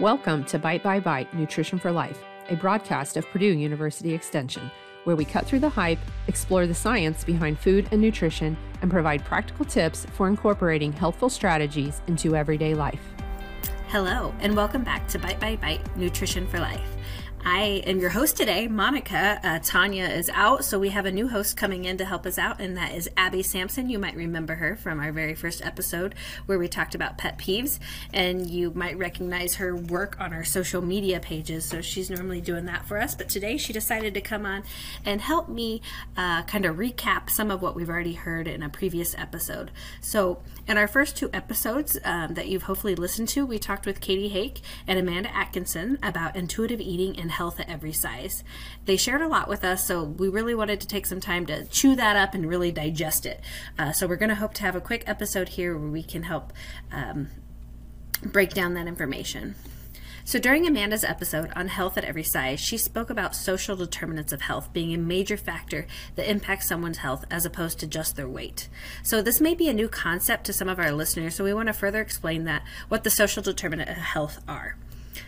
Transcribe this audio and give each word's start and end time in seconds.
Welcome 0.00 0.44
to 0.46 0.58
Bite 0.58 0.82
by 0.82 0.98
Bite 0.98 1.32
Nutrition 1.34 1.78
for 1.78 1.92
Life, 1.92 2.18
a 2.50 2.56
broadcast 2.56 3.16
of 3.16 3.24
Purdue 3.28 3.56
University 3.56 4.12
Extension, 4.12 4.68
where 5.04 5.14
we 5.14 5.24
cut 5.24 5.46
through 5.46 5.60
the 5.60 5.68
hype, 5.68 6.00
explore 6.26 6.66
the 6.66 6.74
science 6.74 7.22
behind 7.22 7.60
food 7.60 7.86
and 7.92 8.00
nutrition, 8.00 8.56
and 8.82 8.90
provide 8.90 9.24
practical 9.24 9.64
tips 9.64 10.04
for 10.14 10.26
incorporating 10.26 10.92
healthful 10.92 11.30
strategies 11.30 12.02
into 12.08 12.34
everyday 12.34 12.74
life. 12.74 13.00
Hello, 13.86 14.34
and 14.40 14.56
welcome 14.56 14.82
back 14.82 15.06
to 15.06 15.18
Bite 15.20 15.38
by 15.38 15.54
Bite 15.54 15.96
Nutrition 15.96 16.48
for 16.48 16.58
Life. 16.58 16.96
I 17.46 17.82
am 17.86 18.00
your 18.00 18.08
host 18.08 18.38
today, 18.38 18.68
Monica. 18.68 19.38
Uh, 19.44 19.58
Tanya 19.62 20.06
is 20.06 20.30
out, 20.32 20.64
so 20.64 20.78
we 20.78 20.88
have 20.88 21.04
a 21.04 21.12
new 21.12 21.28
host 21.28 21.58
coming 21.58 21.84
in 21.84 21.98
to 21.98 22.04
help 22.06 22.24
us 22.24 22.38
out, 22.38 22.58
and 22.58 22.74
that 22.78 22.94
is 22.94 23.10
Abby 23.18 23.42
Sampson. 23.42 23.90
You 23.90 23.98
might 23.98 24.16
remember 24.16 24.54
her 24.54 24.76
from 24.76 24.98
our 24.98 25.12
very 25.12 25.34
first 25.34 25.62
episode 25.62 26.14
where 26.46 26.58
we 26.58 26.68
talked 26.68 26.94
about 26.94 27.18
pet 27.18 27.36
peeves, 27.36 27.78
and 28.14 28.48
you 28.48 28.72
might 28.74 28.96
recognize 28.96 29.56
her 29.56 29.76
work 29.76 30.18
on 30.18 30.32
our 30.32 30.42
social 30.42 30.80
media 30.80 31.20
pages. 31.20 31.66
So 31.66 31.82
she's 31.82 32.08
normally 32.08 32.40
doing 32.40 32.64
that 32.64 32.86
for 32.86 32.96
us, 32.96 33.14
but 33.14 33.28
today 33.28 33.58
she 33.58 33.74
decided 33.74 34.14
to 34.14 34.22
come 34.22 34.46
on 34.46 34.62
and 35.04 35.20
help 35.20 35.50
me 35.50 35.82
uh, 36.16 36.44
kind 36.44 36.64
of 36.64 36.76
recap 36.76 37.28
some 37.28 37.50
of 37.50 37.60
what 37.60 37.76
we've 37.76 37.90
already 37.90 38.14
heard 38.14 38.48
in 38.48 38.62
a 38.62 38.70
previous 38.70 39.14
episode. 39.18 39.70
So, 40.00 40.40
in 40.66 40.78
our 40.78 40.88
first 40.88 41.14
two 41.14 41.28
episodes 41.34 41.98
um, 42.04 42.32
that 42.34 42.48
you've 42.48 42.62
hopefully 42.62 42.94
listened 42.94 43.28
to, 43.28 43.44
we 43.44 43.58
talked 43.58 43.84
with 43.84 44.00
Katie 44.00 44.28
Hake 44.28 44.62
and 44.86 44.98
Amanda 44.98 45.34
Atkinson 45.36 45.98
about 46.02 46.36
intuitive 46.36 46.80
eating 46.80 47.20
and 47.20 47.33
health 47.34 47.60
at 47.60 47.68
every 47.68 47.92
size. 47.92 48.42
They 48.84 48.96
shared 48.96 49.20
a 49.20 49.28
lot 49.28 49.48
with 49.48 49.64
us, 49.64 49.86
so 49.86 50.02
we 50.02 50.28
really 50.28 50.54
wanted 50.54 50.80
to 50.80 50.86
take 50.86 51.06
some 51.06 51.20
time 51.20 51.46
to 51.46 51.66
chew 51.66 51.94
that 51.96 52.16
up 52.16 52.34
and 52.34 52.48
really 52.48 52.72
digest 52.72 53.26
it. 53.26 53.40
Uh, 53.78 53.92
so 53.92 54.06
we're 54.06 54.16
going 54.16 54.30
to 54.30 54.34
hope 54.34 54.54
to 54.54 54.62
have 54.62 54.74
a 54.74 54.80
quick 54.80 55.04
episode 55.06 55.50
here 55.50 55.76
where 55.76 55.90
we 55.90 56.02
can 56.02 56.24
help 56.24 56.52
um, 56.90 57.28
break 58.22 58.54
down 58.54 58.74
that 58.74 58.86
information. 58.86 59.54
So, 60.26 60.38
during 60.38 60.66
Amanda's 60.66 61.04
episode 61.04 61.52
on 61.54 61.68
health 61.68 61.98
at 61.98 62.04
every 62.04 62.22
size, 62.22 62.58
she 62.58 62.78
spoke 62.78 63.10
about 63.10 63.36
social 63.36 63.76
determinants 63.76 64.32
of 64.32 64.40
health 64.40 64.72
being 64.72 64.94
a 64.94 64.98
major 64.98 65.36
factor 65.36 65.86
that 66.14 66.30
impacts 66.30 66.66
someone's 66.66 66.98
health 66.98 67.26
as 67.30 67.44
opposed 67.44 67.78
to 67.80 67.86
just 67.86 68.16
their 68.16 68.26
weight. 68.26 68.70
So, 69.02 69.20
this 69.20 69.38
may 69.38 69.54
be 69.54 69.68
a 69.68 69.74
new 69.74 69.86
concept 69.86 70.44
to 70.46 70.54
some 70.54 70.68
of 70.68 70.78
our 70.78 70.92
listeners, 70.92 71.34
so 71.34 71.44
we 71.44 71.52
want 71.52 71.66
to 71.66 71.74
further 71.74 72.00
explain 72.00 72.44
that 72.44 72.62
what 72.88 73.04
the 73.04 73.10
social 73.10 73.42
determinant 73.42 73.90
of 73.90 73.96
health 73.96 74.42
are. 74.48 74.78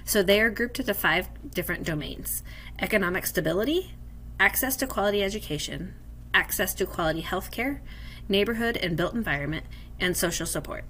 So 0.06 0.22
they 0.22 0.40
are 0.40 0.50
grouped 0.50 0.78
into 0.78 0.94
five 0.94 1.28
different 1.50 1.84
domains 1.84 2.42
economic 2.78 3.26
stability, 3.26 3.94
access 4.38 4.76
to 4.76 4.86
quality 4.86 5.22
education, 5.22 5.94
access 6.32 6.74
to 6.74 6.86
quality 6.86 7.22
health 7.22 7.50
care, 7.50 7.82
neighborhood 8.28 8.76
and 8.76 8.96
built 8.96 9.14
environment, 9.14 9.66
and 9.98 10.16
social 10.16 10.46
support. 10.46 10.84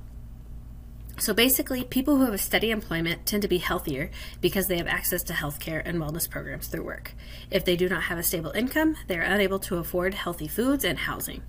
So 1.18 1.32
basically, 1.32 1.82
people 1.82 2.18
who 2.18 2.26
have 2.26 2.34
a 2.34 2.38
steady 2.38 2.70
employment 2.70 3.24
tend 3.24 3.40
to 3.40 3.48
be 3.48 3.56
healthier 3.56 4.10
because 4.42 4.66
they 4.66 4.76
have 4.76 4.86
access 4.86 5.22
to 5.24 5.32
health 5.32 5.60
care 5.60 5.80
and 5.82 5.96
wellness 5.96 6.28
programs 6.28 6.66
through 6.66 6.84
work. 6.84 7.14
If 7.50 7.64
they 7.64 7.74
do 7.74 7.88
not 7.88 8.02
have 8.04 8.18
a 8.18 8.22
stable 8.22 8.50
income, 8.50 8.96
they 9.06 9.16
are 9.16 9.22
unable 9.22 9.58
to 9.60 9.78
afford 9.78 10.12
healthy 10.12 10.46
foods 10.46 10.84
and 10.84 10.98
housing. 10.98 11.42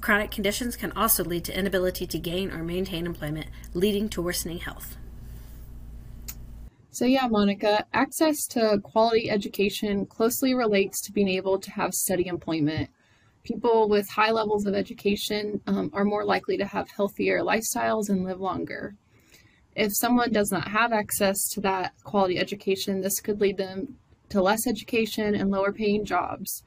Chronic 0.00 0.30
conditions 0.30 0.74
can 0.74 0.92
also 0.92 1.22
lead 1.22 1.44
to 1.44 1.58
inability 1.58 2.06
to 2.06 2.18
gain 2.18 2.50
or 2.50 2.64
maintain 2.64 3.04
employment, 3.04 3.48
leading 3.74 4.08
to 4.08 4.22
worsening 4.22 4.60
health. 4.60 4.96
So, 6.92 7.04
yeah, 7.04 7.28
Monica, 7.28 7.86
access 7.92 8.46
to 8.48 8.80
quality 8.82 9.30
education 9.30 10.06
closely 10.06 10.54
relates 10.54 11.00
to 11.02 11.12
being 11.12 11.28
able 11.28 11.58
to 11.60 11.70
have 11.70 11.94
steady 11.94 12.26
employment. 12.26 12.90
People 13.44 13.88
with 13.88 14.08
high 14.08 14.32
levels 14.32 14.66
of 14.66 14.74
education 14.74 15.60
um, 15.68 15.90
are 15.92 16.04
more 16.04 16.24
likely 16.24 16.56
to 16.56 16.64
have 16.64 16.90
healthier 16.90 17.42
lifestyles 17.42 18.08
and 18.08 18.24
live 18.24 18.40
longer. 18.40 18.96
If 19.76 19.92
someone 19.94 20.32
does 20.32 20.50
not 20.50 20.68
have 20.68 20.92
access 20.92 21.48
to 21.50 21.60
that 21.60 21.92
quality 22.02 22.38
education, 22.38 23.00
this 23.00 23.20
could 23.20 23.40
lead 23.40 23.56
them 23.56 23.96
to 24.30 24.42
less 24.42 24.66
education 24.66 25.36
and 25.36 25.50
lower 25.50 25.72
paying 25.72 26.04
jobs. 26.04 26.64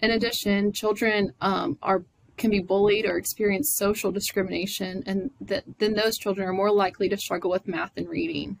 In 0.00 0.10
addition, 0.10 0.72
children 0.72 1.32
um, 1.40 1.78
are 1.82 2.04
can 2.36 2.50
be 2.50 2.60
bullied 2.60 3.06
or 3.06 3.16
experience 3.16 3.74
social 3.74 4.10
discrimination, 4.10 5.02
and 5.06 5.30
th- 5.46 5.64
then 5.78 5.94
those 5.94 6.18
children 6.18 6.46
are 6.48 6.52
more 6.52 6.72
likely 6.72 7.08
to 7.08 7.16
struggle 7.16 7.50
with 7.50 7.68
math 7.68 7.92
and 7.96 8.08
reading. 8.08 8.58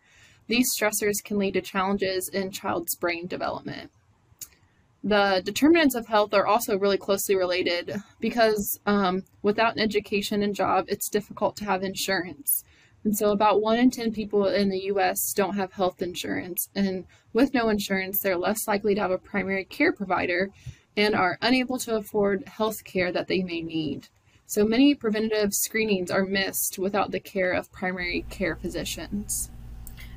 These 0.48 0.76
stressors 0.76 1.22
can 1.24 1.38
lead 1.38 1.54
to 1.54 1.60
challenges 1.60 2.28
in 2.28 2.50
child's 2.50 2.94
brain 2.96 3.26
development. 3.26 3.90
The 5.04 5.42
determinants 5.44 5.96
of 5.96 6.06
health 6.06 6.32
are 6.32 6.46
also 6.46 6.78
really 6.78 6.98
closely 6.98 7.34
related 7.34 8.00
because 8.20 8.78
um, 8.86 9.24
without 9.42 9.74
an 9.74 9.80
education 9.80 10.42
and 10.42 10.54
job, 10.54 10.84
it's 10.88 11.08
difficult 11.08 11.56
to 11.56 11.64
have 11.64 11.82
insurance. 11.82 12.64
And 13.04 13.16
so, 13.16 13.32
about 13.32 13.60
one 13.60 13.78
in 13.78 13.90
10 13.90 14.12
people 14.12 14.46
in 14.46 14.68
the 14.68 14.84
US 14.92 15.32
don't 15.32 15.56
have 15.56 15.72
health 15.72 16.00
insurance. 16.00 16.68
And 16.74 17.04
with 17.32 17.52
no 17.52 17.68
insurance, 17.68 18.20
they're 18.20 18.36
less 18.36 18.68
likely 18.68 18.94
to 18.94 19.00
have 19.00 19.10
a 19.10 19.18
primary 19.18 19.64
care 19.64 19.92
provider 19.92 20.50
and 20.96 21.14
are 21.14 21.38
unable 21.42 21.78
to 21.78 21.96
afford 21.96 22.46
health 22.46 22.84
care 22.84 23.10
that 23.10 23.26
they 23.26 23.42
may 23.42 23.60
need. 23.60 24.08
So, 24.46 24.64
many 24.64 24.94
preventative 24.94 25.52
screenings 25.52 26.12
are 26.12 26.24
missed 26.24 26.78
without 26.78 27.10
the 27.10 27.18
care 27.18 27.52
of 27.52 27.72
primary 27.72 28.24
care 28.30 28.54
physicians. 28.54 29.50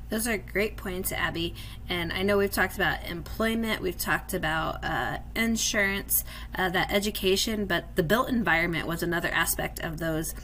Those 0.08 0.28
are 0.28 0.38
great 0.38 0.76
points, 0.76 1.10
Abby. 1.10 1.54
And 1.88 2.12
I 2.12 2.22
know 2.22 2.38
we've 2.38 2.50
talked 2.50 2.76
about 2.76 3.04
employment, 3.08 3.82
we've 3.82 3.98
talked 3.98 4.34
about 4.34 4.84
uh, 4.84 5.18
insurance, 5.34 6.24
uh, 6.54 6.68
that 6.70 6.92
education, 6.92 7.66
but 7.66 7.96
the 7.96 8.02
built 8.02 8.28
environment 8.28 8.86
was 8.86 9.02
another 9.02 9.28
aspect 9.28 9.80
of 9.80 9.98
those 9.98 10.34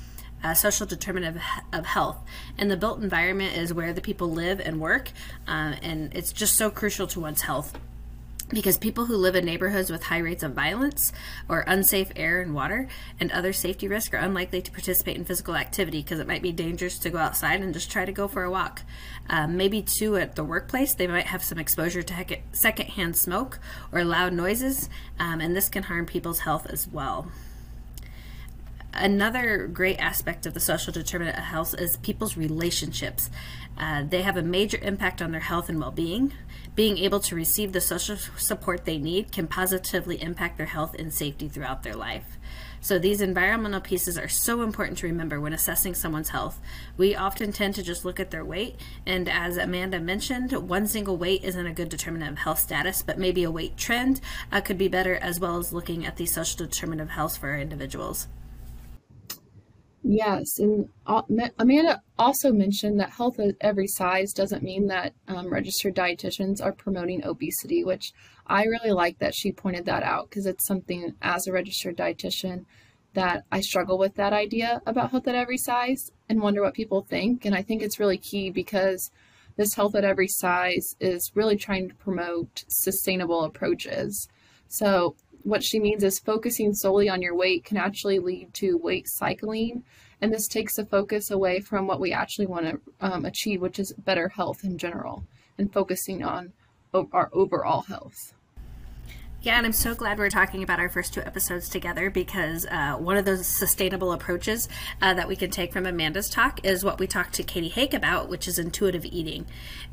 uh, 0.43 0.55
social 0.55 0.87
determinant 0.87 1.37
of, 1.37 1.43
of, 1.73 1.87
health. 1.87 2.19
And 2.59 2.69
the 2.69 2.77
built 2.77 3.01
environment 3.01 3.57
is 3.57 3.73
where 3.73 3.93
the 3.93 4.01
people 4.01 4.29
live 4.29 4.59
and 4.59 4.81
work, 4.81 5.13
uh, 5.47 5.77
and 5.81 6.13
it's 6.15 6.33
just 6.33 6.57
so 6.57 6.69
crucial 6.69 7.07
to 7.07 7.21
one's 7.21 7.43
health 7.43 7.79
because 8.53 8.77
people 8.77 9.07
who 9.07 9.17
live 9.17 9.35
in 9.35 9.45
neighborhoods 9.45 9.91
with 9.91 10.05
high 10.05 10.19
rates 10.19 10.43
of 10.43 10.53
violence 10.53 11.13
or 11.49 11.65
unsafe 11.67 12.13
air 12.17 12.41
and 12.41 12.55
water 12.55 12.89
and 13.19 13.33
other 13.33 13.53
safety 13.53 13.89
risks 13.89 14.15
are 14.15 14.19
unlikely 14.19 14.63
to 14.63 14.71
participate 14.71 15.17
in 15.17 15.25
physical 15.25 15.57
activity 15.57 16.03
because 16.03 16.19
it 16.19 16.27
might 16.27 16.43
be 16.43 16.53
dangerous 16.53 16.99
to 16.99 17.11
go 17.11 17.19
outside 17.19 17.61
and 17.61 17.75
just 17.75 17.91
try 17.91 18.05
to 18.05 18.13
go 18.13 18.29
for 18.29 18.45
a 18.45 18.51
walk. 18.51 18.83
Um, 19.29 19.57
maybe 19.57 19.83
too 19.83 20.17
at 20.17 20.37
the 20.37 20.45
workplace, 20.45 20.95
they 20.95 21.07
might 21.07 21.27
have 21.27 21.43
some 21.43 21.59
exposure 21.59 22.03
to 22.03 22.39
secondhand 22.53 23.17
smoke 23.17 23.59
or 23.91 24.05
loud 24.05 24.33
noises, 24.33 24.89
um, 25.19 25.41
and 25.41 25.57
this 25.57 25.69
can 25.69 25.85
harm 25.85 26.07
people's 26.07 26.41
health 26.41 26.67
as 26.69 26.87
well. 26.89 27.31
Another 28.95 29.67
great 29.69 29.97
aspect 29.97 30.45
of 30.45 30.53
the 30.53 30.61
social 30.61 30.93
determinant 30.93 31.39
of 31.39 31.45
health 31.45 31.75
is 31.79 31.97
people's 31.99 32.37
relationships. 32.37 33.31
Uh, 33.79 34.03
they 34.07 34.21
have 34.21 34.37
a 34.37 34.43
major 34.43 34.79
impact 34.83 35.23
on 35.23 35.33
their 35.33 35.41
health 35.41 35.71
and 35.71 35.81
well 35.81 35.91
being. 35.91 36.35
Being 36.75 36.97
able 36.97 37.21
to 37.21 37.35
receive 37.35 37.73
the 37.73 37.83
social 37.83 38.17
support 38.17 38.87
they 38.87 38.97
need 38.97 39.31
can 39.31 39.47
positively 39.47 40.23
impact 40.23 40.57
their 40.57 40.67
health 40.67 40.95
and 40.99 41.13
safety 41.13 41.47
throughout 41.47 41.83
their 41.83 41.95
life. 41.95 42.39
So, 42.81 42.99
these 42.99 43.21
environmental 43.21 43.81
pieces 43.81 44.17
are 44.17 44.29
so 44.29 44.63
important 44.63 44.97
to 44.99 45.07
remember 45.07 45.39
when 45.39 45.53
assessing 45.53 45.95
someone's 45.95 46.31
health. 46.31 46.59
We 46.97 47.15
often 47.15 47.53
tend 47.53 47.75
to 47.75 47.83
just 47.83 48.07
look 48.07 48.19
at 48.19 48.31
their 48.31 48.45
weight, 48.45 48.81
and 49.05 49.29
as 49.29 49.59
Amanda 49.59 50.01
mentioned, 50.01 50.53
one 50.53 50.87
single 50.87 51.19
weight 51.19 51.45
isn't 51.45 51.67
a 51.67 51.75
good 51.75 51.91
determinant 51.91 52.33
of 52.33 52.39
health 52.39 52.59
status, 52.59 53.03
but 53.03 53.19
maybe 53.19 53.45
a 53.45 53.51
weight 53.51 53.77
trend 53.77 54.23
uh, 54.51 54.63
could 54.63 54.79
be 54.79 54.89
better, 54.89 55.15
as 55.17 55.39
well 55.39 55.59
as 55.59 55.75
looking 55.75 56.07
at 56.07 56.17
the 56.17 56.27
social 56.27 56.67
determinant 56.67 57.11
of 57.11 57.15
health 57.15 57.37
for 57.37 57.51
our 57.51 57.59
individuals. 57.59 58.29
Yes, 60.05 60.59
and 60.59 60.89
Amanda 61.07 62.03
also 62.19 62.53
mentioned 62.53 62.99
that 62.99 63.11
health 63.11 63.39
at 63.39 63.55
every 63.61 63.87
size 63.87 64.33
doesn't 64.33 64.65
mean 64.65 64.89
that 64.89 65.13
um, 65.29 65.49
registered 65.49 65.95
dietitians 65.95 66.61
are 66.61 66.73
promoting 66.73 67.25
obesity, 67.25 67.85
which 67.85 68.13
I 68.47 68.65
really 68.65 68.91
like 68.91 69.21
that 69.21 69.35
she 69.35 69.53
pointed 69.53 69.85
that 69.85 70.03
out 70.03 70.29
because 70.29 70.47
it's 70.47 70.67
something 70.67 71.15
as 71.23 71.47
a 71.47 71.53
registered 71.53 71.97
dietitian 71.97 72.65
that 73.15 73.45
I 73.53 73.61
struggle 73.61 73.97
with 73.97 74.17
that 74.17 74.33
idea 74.33 74.83
about 74.87 75.13
health 75.13 75.29
at 75.29 75.37
every 75.37 75.59
size 75.59 76.11
and 76.29 76.41
wonder 76.41 76.63
what 76.63 76.75
people 76.75 77.03
think. 77.03 77.45
And 77.45 77.55
I 77.55 77.63
think 77.63 77.81
it's 77.83 78.01
really 78.01 78.19
key 78.19 78.51
because 78.51 79.11
this 79.57 79.75
health 79.75 79.95
at 79.95 80.05
every 80.05 80.29
size 80.29 80.97
is 80.99 81.31
really 81.35 81.57
trying 81.57 81.89
to 81.89 81.95
promote 81.95 82.65
sustainable 82.69 83.45
approaches. 83.45 84.29
So 84.67 85.15
what 85.45 85.63
she 85.63 85.81
means 85.81 86.03
is 86.03 86.19
focusing 86.19 86.75
solely 86.75 87.09
on 87.09 87.23
your 87.23 87.35
weight 87.35 87.65
can 87.65 87.77
actually 87.77 88.19
lead 88.19 88.53
to 88.55 88.79
weight 88.79 89.09
cycling. 89.09 89.85
And 90.21 90.33
this 90.33 90.47
takes 90.47 90.77
the 90.77 90.87
focus 90.87 91.31
away 91.31 91.61
from 91.61 91.87
what 91.87 92.01
we 92.01 92.13
actually 92.13 92.47
want 92.47 92.67
to 92.67 92.81
um, 93.01 93.25
achieve, 93.25 93.61
which 93.61 93.79
is 93.79 93.93
better 93.93 94.29
health 94.29 94.63
in 94.63 94.79
general, 94.79 95.25
and 95.59 95.73
focusing 95.73 96.23
on 96.23 96.53
our 97.13 97.29
overall 97.33 97.83
health. 97.83 98.35
Yeah, 99.43 99.57
and 99.57 99.67
I'm 99.67 99.73
so 99.73 99.97
glad 99.97 100.19
we're 100.19 100.31
talking 100.31 100.63
about 100.63 100.79
our 100.79 100.89
first 100.89 101.15
two 101.15 101.21
episodes 101.21 101.69
together 101.69 102.11
because 102.11 102.65
uh, 102.65 102.93
one 102.93 103.17
of 103.17 103.25
those 103.25 103.45
sustainable 103.45 104.13
approaches 104.13 104.69
uh, 105.01 105.15
that 105.15 105.27
we 105.27 105.35
can 105.35 105.51
take 105.51 105.73
from 105.73 105.85
Amanda's 105.85 106.31
talk 106.31 106.65
is 106.65 106.85
what 106.85 107.01
we 107.01 107.09
talked 107.09 107.35
to 107.35 107.43
Katie 107.43 107.69
Hake 107.69 107.93
about, 107.93 108.29
which 108.29 108.47
is 108.47 108.57
intuitive 108.57 109.05
eating. 109.05 109.47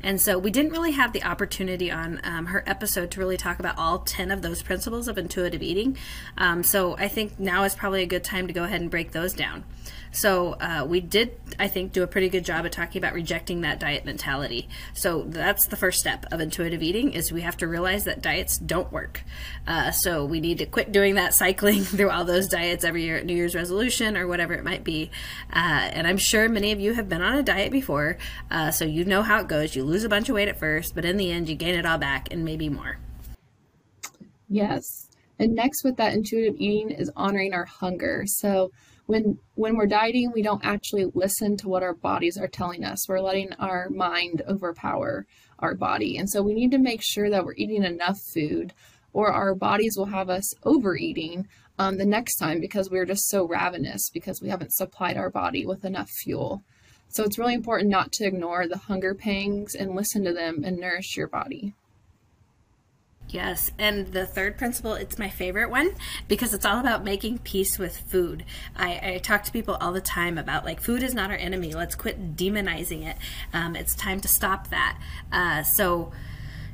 And 0.04 0.20
so 0.20 0.38
we 0.38 0.52
didn't 0.52 0.70
really 0.70 0.92
have 0.92 1.12
the 1.12 1.24
opportunity 1.24 1.90
on 1.90 2.20
um, 2.22 2.46
her 2.46 2.62
episode 2.64 3.10
to 3.10 3.18
really 3.18 3.36
talk 3.36 3.58
about 3.58 3.76
all 3.76 3.98
10 3.98 4.30
of 4.30 4.42
those 4.42 4.62
principles 4.62 5.08
of 5.08 5.18
intuitive 5.18 5.64
eating. 5.64 5.96
Um, 6.38 6.62
so 6.62 6.96
I 6.96 7.08
think 7.08 7.40
now 7.40 7.64
is 7.64 7.74
probably 7.74 8.04
a 8.04 8.06
good 8.06 8.22
time 8.22 8.46
to 8.46 8.52
go 8.52 8.62
ahead 8.62 8.80
and 8.80 8.88
break 8.88 9.10
those 9.10 9.32
down. 9.32 9.64
So 10.12 10.54
uh, 10.54 10.84
we 10.88 11.00
did, 11.00 11.38
I 11.58 11.68
think, 11.68 11.92
do 11.92 12.02
a 12.02 12.06
pretty 12.06 12.28
good 12.28 12.44
job 12.44 12.64
of 12.64 12.72
talking 12.72 13.00
about 13.00 13.14
rejecting 13.14 13.60
that 13.60 13.78
diet 13.78 14.04
mentality. 14.04 14.68
So 14.92 15.22
that's 15.22 15.66
the 15.66 15.76
first 15.76 16.00
step 16.00 16.26
of 16.32 16.40
intuitive 16.40 16.82
eating 16.82 17.12
is 17.12 17.32
we 17.32 17.42
have 17.42 17.56
to 17.58 17.68
realize 17.68 18.04
that 18.04 18.20
diets 18.20 18.58
don't 18.58 18.90
work. 18.90 19.22
Uh, 19.66 19.90
so 19.90 20.24
we 20.24 20.40
need 20.40 20.58
to 20.58 20.66
quit 20.66 20.92
doing 20.92 21.14
that 21.14 21.34
cycling 21.34 21.80
through 21.84 22.10
all 22.10 22.24
those 22.24 22.48
diets 22.48 22.84
every 22.84 23.02
year 23.02 23.16
at 23.16 23.26
New 23.26 23.34
Year's 23.34 23.54
resolution 23.54 24.16
or 24.16 24.26
whatever 24.26 24.54
it 24.54 24.64
might 24.64 24.84
be. 24.84 25.10
Uh, 25.52 25.90
and 25.92 26.06
I'm 26.06 26.18
sure 26.18 26.48
many 26.48 26.72
of 26.72 26.80
you 26.80 26.94
have 26.94 27.08
been 27.08 27.22
on 27.22 27.36
a 27.36 27.42
diet 27.42 27.72
before, 27.72 28.18
uh, 28.50 28.70
so 28.70 28.84
you 28.84 29.04
know 29.04 29.22
how 29.22 29.40
it 29.40 29.48
goes. 29.48 29.74
You 29.76 29.84
lose 29.84 30.04
a 30.04 30.08
bunch 30.08 30.28
of 30.28 30.34
weight 30.34 30.48
at 30.48 30.58
first, 30.58 30.94
but 30.94 31.04
in 31.04 31.16
the 31.16 31.30
end, 31.30 31.48
you 31.48 31.54
gain 31.54 31.74
it 31.74 31.86
all 31.86 31.98
back 31.98 32.32
and 32.32 32.44
maybe 32.44 32.68
more. 32.68 32.98
Yes. 34.48 35.08
And 35.38 35.54
next, 35.54 35.84
with 35.84 35.96
that 35.96 36.12
intuitive 36.12 36.54
eating, 36.58 36.90
is 36.90 37.10
honoring 37.16 37.54
our 37.54 37.64
hunger. 37.64 38.24
So 38.26 38.70
when 39.10 39.36
when 39.56 39.76
we're 39.76 39.86
dieting 39.86 40.30
we 40.32 40.40
don't 40.40 40.64
actually 40.64 41.04
listen 41.14 41.56
to 41.56 41.68
what 41.68 41.82
our 41.82 41.94
bodies 41.94 42.38
are 42.38 42.46
telling 42.46 42.84
us 42.84 43.08
we're 43.08 43.18
letting 43.18 43.52
our 43.54 43.90
mind 43.90 44.40
overpower 44.48 45.26
our 45.58 45.74
body 45.74 46.16
and 46.16 46.30
so 46.30 46.40
we 46.40 46.54
need 46.54 46.70
to 46.70 46.78
make 46.78 47.02
sure 47.02 47.28
that 47.28 47.44
we're 47.44 47.54
eating 47.54 47.82
enough 47.82 48.20
food 48.20 48.72
or 49.12 49.32
our 49.32 49.54
bodies 49.54 49.94
will 49.96 50.06
have 50.06 50.30
us 50.30 50.54
overeating 50.64 51.48
um, 51.78 51.96
the 51.98 52.06
next 52.06 52.36
time 52.36 52.60
because 52.60 52.90
we're 52.90 53.06
just 53.06 53.28
so 53.28 53.46
ravenous 53.46 54.10
because 54.10 54.40
we 54.40 54.48
haven't 54.48 54.72
supplied 54.72 55.16
our 55.16 55.30
body 55.30 55.64
with 55.66 55.84
enough 55.84 56.10
fuel 56.10 56.62
so 57.08 57.24
it's 57.24 57.38
really 57.38 57.54
important 57.54 57.90
not 57.90 58.12
to 58.12 58.24
ignore 58.24 58.68
the 58.68 58.78
hunger 58.78 59.14
pangs 59.14 59.74
and 59.74 59.94
listen 59.94 60.24
to 60.24 60.32
them 60.32 60.62
and 60.64 60.78
nourish 60.78 61.16
your 61.16 61.28
body 61.28 61.74
Yes, 63.32 63.70
and 63.78 64.08
the 64.08 64.26
third 64.26 64.58
principle, 64.58 64.94
it's 64.94 65.18
my 65.18 65.28
favorite 65.28 65.70
one 65.70 65.94
because 66.26 66.52
it's 66.52 66.64
all 66.64 66.80
about 66.80 67.04
making 67.04 67.38
peace 67.38 67.78
with 67.78 67.96
food. 67.96 68.44
I, 68.76 69.00
I 69.02 69.18
talk 69.18 69.44
to 69.44 69.52
people 69.52 69.76
all 69.80 69.92
the 69.92 70.00
time 70.00 70.36
about 70.36 70.64
like 70.64 70.80
food 70.80 71.02
is 71.02 71.14
not 71.14 71.30
our 71.30 71.36
enemy. 71.36 71.72
Let's 71.72 71.94
quit 71.94 72.34
demonizing 72.36 73.06
it. 73.06 73.16
Um, 73.52 73.76
it's 73.76 73.94
time 73.94 74.20
to 74.20 74.28
stop 74.28 74.70
that. 74.70 74.98
Uh, 75.30 75.62
so, 75.62 76.10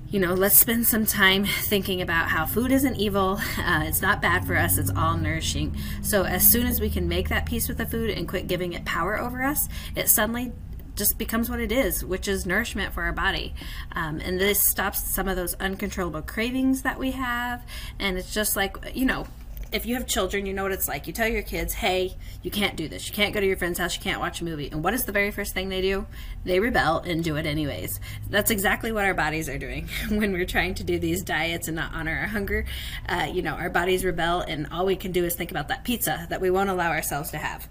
you 0.09 0.21
know, 0.21 0.35
let's 0.35 0.57
spend 0.57 0.87
some 0.87 1.05
time 1.05 1.45
thinking 1.45 2.01
about 2.01 2.29
how 2.29 2.47
food 2.47 2.71
isn't 2.71 2.97
evil. 2.97 3.41
Uh, 3.59 3.83
it's 3.85 4.01
not 4.01 4.23
bad 4.23 4.47
for 4.47 4.57
us. 4.57 4.79
It's 4.79 4.91
all 4.91 5.17
nourishing. 5.17 5.77
So 6.03 6.23
as 6.23 6.47
soon 6.47 6.67
as 6.67 6.81
we 6.81 6.89
can 6.89 7.09
make 7.09 7.29
that 7.29 7.47
peace 7.47 7.69
with 7.69 7.79
the 7.79 7.87
food 7.87 8.11
and 8.11 8.29
quit 8.29 8.47
giving 8.47 8.73
it 8.73 8.85
power 8.85 9.19
over 9.19 9.43
us, 9.43 9.69
it 9.97 10.09
suddenly 10.09 10.53
just 10.95 11.19
becomes 11.19 11.51
what 11.51 11.61
it 11.61 11.73
is, 11.73 12.05
which 12.05 12.29
is 12.29 12.47
nourishment 12.47 12.95
for 12.95 13.03
our 13.03 13.13
body. 13.13 13.55
Um, 13.93 14.21
and 14.21 14.41
this 14.41 14.61
stops 14.67 15.01
some 15.03 15.29
of 15.29 15.37
those 15.37 15.55
uncontrollable 15.55 16.23
cravings 16.23 16.83
that 16.83 16.99
we 16.99 17.11
have. 17.13 17.65
And 17.99 18.17
it's 18.17 18.33
just 18.33 18.57
like, 18.57 18.77
you 18.95 19.05
know, 19.05 19.27
if 19.73 19.87
you 19.87 19.95
have 19.95 20.07
children, 20.07 20.47
you 20.47 20.53
know 20.53 20.63
what 20.63 20.73
it's 20.73 20.89
like. 20.89 21.07
You 21.07 21.13
tell 21.13 21.29
your 21.29 21.43
kids, 21.43 21.75
hey, 21.75 22.17
you 22.43 22.51
can't 22.51 22.77
do 22.77 22.89
this. 22.89 23.09
You 23.09 23.15
can't 23.15 23.35
go 23.35 23.41
to 23.41 23.47
your 23.47 23.57
friend's 23.57 23.79
house. 23.79 23.97
You 23.97 24.03
can't 24.03 24.21
watch 24.21 24.41
a 24.41 24.45
movie. 24.45 24.69
And 24.71 24.83
what 24.83 24.95
is 24.95 25.05
the 25.05 25.13
very 25.13 25.31
first 25.31 25.55
thing 25.55 25.69
they 25.69 25.83
do? 25.83 26.07
They 26.45 26.61
rebel 26.61 26.99
and 26.99 27.23
do 27.23 27.37
it 27.37 27.47
anyways. 27.47 28.01
That's 28.29 28.51
exactly 28.51 28.93
what 28.93 29.05
our 29.05 29.15
bodies 29.15 29.49
are 29.49 29.59
doing 29.59 29.89
when 30.09 30.33
we're 30.33 30.47
trying 30.47 30.75
to 30.75 30.85
do 30.85 30.99
these 30.99 31.23
diets 31.23 31.69
and 31.69 31.77
not 31.77 31.93
honor 31.93 32.19
our 32.19 32.29
hunger. 32.29 32.65
Uh, 33.09 33.29
you 33.33 33.43
know, 33.43 33.55
our 33.55 33.71
bodies 33.71 34.05
rebel, 34.05 34.41
and 34.41 34.67
all 34.73 34.87
we 34.87 34.97
can 34.97 35.13
do 35.13 35.25
is 35.25 35.35
think 35.35 35.51
about 35.51 35.69
that 35.69 35.85
pizza 35.85 36.27
that 36.31 36.41
we 36.41 36.51
won't 36.51 36.71
allow 36.71 36.91
ourselves 36.91 37.31
to 37.31 37.39
have. 37.39 37.69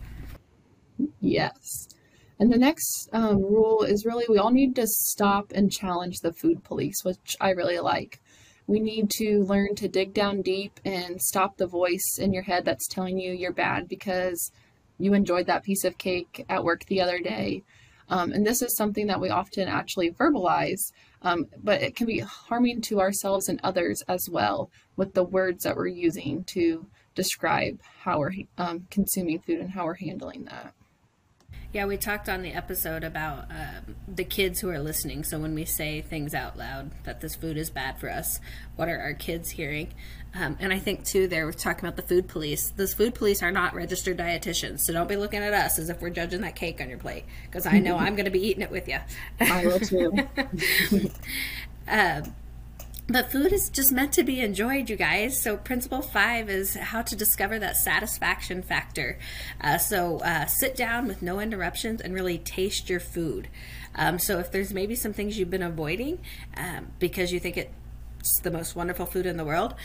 Yes. 1.19 1.87
And 2.39 2.51
the 2.51 2.57
next 2.57 3.09
um, 3.13 3.37
rule 3.37 3.83
is 3.83 4.05
really 4.05 4.25
we 4.27 4.37
all 4.37 4.51
need 4.51 4.75
to 4.75 4.87
stop 4.87 5.51
and 5.53 5.71
challenge 5.71 6.19
the 6.19 6.33
food 6.33 6.63
police, 6.63 7.03
which 7.03 7.35
I 7.39 7.51
really 7.51 7.79
like. 7.79 8.19
We 8.67 8.79
need 8.79 9.09
to 9.17 9.43
learn 9.43 9.75
to 9.75 9.87
dig 9.87 10.13
down 10.13 10.41
deep 10.41 10.79
and 10.83 11.21
stop 11.21 11.57
the 11.57 11.67
voice 11.67 12.17
in 12.19 12.33
your 12.33 12.43
head 12.43 12.65
that's 12.65 12.87
telling 12.87 13.19
you 13.19 13.31
you're 13.31 13.53
bad 13.53 13.87
because 13.87 14.51
you 14.97 15.13
enjoyed 15.13 15.45
that 15.47 15.63
piece 15.63 15.83
of 15.83 15.97
cake 15.97 16.45
at 16.49 16.63
work 16.63 16.85
the 16.85 17.01
other 17.01 17.19
day. 17.19 17.63
Um, 18.09 18.31
and 18.31 18.45
this 18.45 18.61
is 18.61 18.75
something 18.75 19.07
that 19.07 19.19
we 19.19 19.29
often 19.29 19.67
actually 19.67 20.11
verbalize, 20.11 20.91
um, 21.21 21.45
but 21.63 21.81
it 21.81 21.95
can 21.95 22.07
be 22.07 22.19
harming 22.19 22.81
to 22.81 22.99
ourselves 22.99 23.49
and 23.49 23.59
others 23.63 24.03
as 24.07 24.29
well 24.29 24.69
with 24.95 25.13
the 25.13 25.23
words 25.23 25.63
that 25.63 25.75
we're 25.75 25.87
using 25.87 26.43
to 26.45 26.85
describe 27.15 27.79
how 28.01 28.19
we're 28.19 28.33
um, 28.57 28.87
consuming 28.91 29.39
food 29.39 29.59
and 29.59 29.71
how 29.71 29.85
we're 29.85 29.95
handling 29.95 30.45
that. 30.45 30.73
Yeah, 31.75 31.87
we 31.87 31.97
talked 31.97 32.29
on 32.29 32.41
the 32.41 32.53
episode 32.53 33.03
about 33.03 33.51
um, 33.51 33.97
the 34.07 34.23
kids 34.23 34.61
who 34.61 34.69
are 34.69 34.79
listening. 34.79 35.25
So 35.25 35.39
when 35.39 35.53
we 35.53 35.65
say 35.65 35.99
things 35.99 36.33
out 36.33 36.57
loud 36.57 36.91
that 37.03 37.19
this 37.19 37.35
food 37.35 37.57
is 37.57 37.69
bad 37.69 37.99
for 37.99 38.09
us, 38.09 38.39
what 38.77 38.87
are 38.87 38.97
our 38.97 39.13
kids 39.13 39.49
hearing? 39.49 39.93
Um, 40.33 40.55
and 40.61 40.71
I 40.71 40.79
think 40.79 41.03
too, 41.03 41.27
they're 41.27 41.51
talking 41.51 41.83
about 41.83 41.97
the 41.97 42.07
food 42.07 42.29
police. 42.29 42.69
Those 42.69 42.93
food 42.93 43.13
police 43.13 43.43
are 43.43 43.51
not 43.51 43.73
registered 43.73 44.17
dietitians, 44.17 44.83
so 44.83 44.93
don't 44.93 45.09
be 45.09 45.17
looking 45.17 45.43
at 45.43 45.53
us 45.53 45.77
as 45.77 45.89
if 45.89 45.99
we're 45.99 46.11
judging 46.11 46.39
that 46.43 46.55
cake 46.55 46.79
on 46.79 46.87
your 46.87 46.97
plate, 46.97 47.25
because 47.43 47.65
I 47.65 47.79
know 47.79 47.97
I'm 47.97 48.15
going 48.15 48.23
to 48.23 48.31
be 48.31 48.47
eating 48.47 48.63
it 48.63 48.71
with 48.71 48.87
you. 48.87 48.99
I 49.41 49.65
will 49.65 49.79
too. 49.81 50.13
um, 51.89 52.33
but 53.07 53.31
food 53.31 53.53
is 53.53 53.69
just 53.69 53.91
meant 53.91 54.13
to 54.13 54.23
be 54.23 54.41
enjoyed, 54.41 54.89
you 54.89 54.95
guys. 54.95 55.39
So, 55.39 55.57
principle 55.57 56.01
five 56.01 56.49
is 56.49 56.73
how 56.73 57.03
to 57.03 57.15
discover 57.15 57.59
that 57.59 57.77
satisfaction 57.77 58.63
factor. 58.63 59.19
Uh, 59.61 59.77
so, 59.77 60.19
uh, 60.19 60.47
sit 60.47 60.75
down 60.75 61.07
with 61.07 61.21
no 61.21 61.39
interruptions 61.39 62.01
and 62.01 62.13
really 62.13 62.39
taste 62.39 62.89
your 62.89 62.99
food. 62.99 63.47
Um, 63.93 64.17
so, 64.17 64.39
if 64.39 64.51
there's 64.51 64.73
maybe 64.73 64.95
some 64.95 65.13
things 65.13 65.37
you've 65.37 65.51
been 65.51 65.61
avoiding 65.61 66.19
um, 66.57 66.87
because 66.97 67.31
you 67.31 67.39
think 67.39 67.57
it's 67.57 68.39
the 68.41 68.51
most 68.51 68.75
wonderful 68.75 69.05
food 69.05 69.27
in 69.27 69.37
the 69.37 69.45
world, 69.45 69.75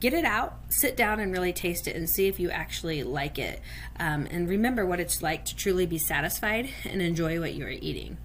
get 0.00 0.14
it 0.14 0.24
out, 0.24 0.56
sit 0.70 0.96
down 0.96 1.20
and 1.20 1.32
really 1.32 1.52
taste 1.52 1.86
it 1.86 1.94
and 1.94 2.08
see 2.08 2.28
if 2.28 2.40
you 2.40 2.50
actually 2.50 3.02
like 3.02 3.38
it. 3.38 3.60
Um, 4.00 4.26
and 4.30 4.48
remember 4.48 4.86
what 4.86 5.00
it's 5.00 5.22
like 5.22 5.44
to 5.46 5.56
truly 5.56 5.84
be 5.84 5.98
satisfied 5.98 6.70
and 6.84 7.02
enjoy 7.02 7.38
what 7.40 7.52
you 7.52 7.66
are 7.66 7.70
eating. 7.70 8.16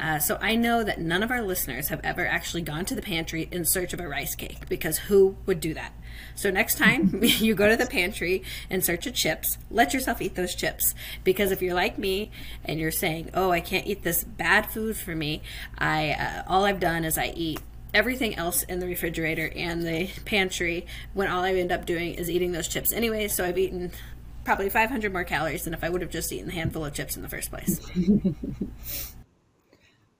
Uh, 0.00 0.18
so 0.18 0.38
I 0.40 0.54
know 0.54 0.84
that 0.84 1.00
none 1.00 1.22
of 1.22 1.30
our 1.30 1.42
listeners 1.42 1.88
have 1.88 2.00
ever 2.04 2.26
actually 2.26 2.62
gone 2.62 2.84
to 2.86 2.94
the 2.94 3.02
pantry 3.02 3.48
in 3.50 3.64
search 3.64 3.92
of 3.92 4.00
a 4.00 4.06
rice 4.06 4.34
cake 4.34 4.68
because 4.68 4.98
who 4.98 5.36
would 5.46 5.60
do 5.60 5.74
that? 5.74 5.92
So 6.34 6.50
next 6.50 6.76
time 6.78 7.18
you 7.22 7.54
go 7.54 7.68
to 7.68 7.76
the 7.76 7.86
pantry 7.86 8.42
in 8.70 8.80
search 8.82 9.06
of 9.06 9.14
chips, 9.14 9.58
let 9.70 9.92
yourself 9.92 10.22
eat 10.22 10.34
those 10.36 10.54
chips 10.54 10.94
because 11.24 11.50
if 11.50 11.60
you're 11.62 11.74
like 11.74 11.98
me 11.98 12.30
and 12.64 12.78
you're 12.78 12.92
saying, 12.92 13.30
"Oh, 13.34 13.50
I 13.50 13.60
can't 13.60 13.86
eat 13.86 14.02
this 14.02 14.24
bad 14.24 14.70
food 14.70 14.96
for 14.96 15.14
me," 15.14 15.42
I 15.76 16.10
uh, 16.12 16.42
all 16.46 16.64
I've 16.64 16.80
done 16.80 17.04
is 17.04 17.18
I 17.18 17.32
eat 17.34 17.60
everything 17.94 18.36
else 18.36 18.62
in 18.64 18.80
the 18.80 18.86
refrigerator 18.86 19.50
and 19.56 19.82
the 19.82 20.08
pantry 20.24 20.86
when 21.14 21.28
all 21.28 21.42
I 21.42 21.54
end 21.54 21.72
up 21.72 21.86
doing 21.86 22.14
is 22.14 22.30
eating 22.30 22.52
those 22.52 22.68
chips 22.68 22.92
anyway. 22.92 23.28
So 23.28 23.44
I've 23.44 23.58
eaten 23.58 23.92
probably 24.44 24.70
500 24.70 25.12
more 25.12 25.24
calories 25.24 25.64
than 25.64 25.74
if 25.74 25.82
I 25.82 25.88
would 25.88 26.00
have 26.02 26.10
just 26.10 26.32
eaten 26.32 26.50
a 26.50 26.52
handful 26.52 26.84
of 26.84 26.94
chips 26.94 27.16
in 27.16 27.22
the 27.22 27.28
first 27.28 27.50
place. 27.50 27.80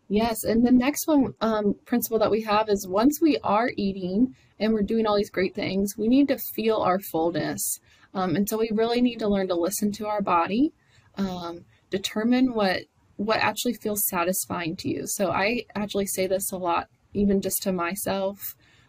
Yes, 0.09 0.43
and 0.45 0.67
the 0.67 0.73
next 0.73 1.07
one 1.07 1.35
um, 1.43 1.75
principle 1.85 2.19
that 2.19 2.31
we 2.31 2.43
have 2.43 2.71
is 2.71 2.89
once 2.89 3.21
we 3.21 3.37
are 3.45 3.71
eating 3.77 4.35
and 4.59 4.73
we're 4.73 4.83
doing 4.83 5.07
all 5.07 5.17
these 5.17 5.31
great 5.31 5.55
things, 5.55 5.97
we 5.99 6.09
need 6.09 6.29
to 6.29 6.39
feel 6.39 6.79
our 6.79 6.99
fullness. 6.99 7.79
Um, 8.15 8.35
and 8.35 8.49
so 8.49 8.57
we 8.57 8.71
really 8.73 9.03
need 9.03 9.19
to 9.19 9.29
learn 9.29 9.49
to 9.49 9.55
listen 9.55 9.93
to 9.93 10.07
our 10.07 10.23
body, 10.23 10.73
um, 11.17 11.65
determine 11.91 12.55
what 12.55 12.83
what 13.17 13.39
actually 13.39 13.75
feels 13.75 14.07
satisfying 14.07 14.77
to 14.77 14.89
you. 14.89 15.03
So 15.05 15.31
I 15.31 15.65
actually 15.75 16.07
say 16.07 16.29
this 16.29 16.53
a 16.53 16.57
lot, 16.57 16.87
even 17.13 17.41
just 17.41 17.63
to 17.65 17.73
myself. 17.73 18.39